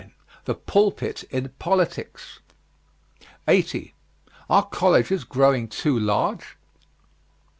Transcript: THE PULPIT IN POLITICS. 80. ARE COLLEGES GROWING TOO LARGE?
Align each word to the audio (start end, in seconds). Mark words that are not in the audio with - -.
THE 0.45 0.55
PULPIT 0.55 1.25
IN 1.25 1.49
POLITICS. 1.59 2.39
80. 3.47 3.93
ARE 4.49 4.65
COLLEGES 4.65 5.23
GROWING 5.25 5.67
TOO 5.67 5.99
LARGE? 5.99 6.57